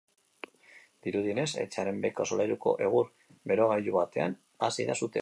Dirudienez, 1.07 1.45
etxearen 1.65 2.01
beheko 2.07 2.27
solairuko 2.31 2.75
egur-berogailu 2.89 3.97
batean 4.01 4.39
hasi 4.69 4.91
da 4.91 4.99
sutea. 5.01 5.09